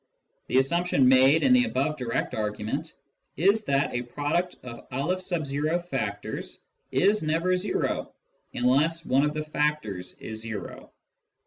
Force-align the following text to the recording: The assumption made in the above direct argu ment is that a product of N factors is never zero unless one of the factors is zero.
The 0.47 0.57
assumption 0.57 1.07
made 1.07 1.43
in 1.43 1.53
the 1.53 1.65
above 1.65 1.95
direct 1.95 2.33
argu 2.33 2.65
ment 2.65 2.95
is 3.37 3.63
that 3.65 3.93
a 3.93 4.01
product 4.01 4.55
of 4.63 4.87
N 4.91 5.79
factors 5.83 6.59
is 6.91 7.21
never 7.21 7.55
zero 7.55 8.11
unless 8.55 9.05
one 9.05 9.23
of 9.23 9.35
the 9.35 9.43
factors 9.45 10.13
is 10.19 10.41
zero. 10.41 10.89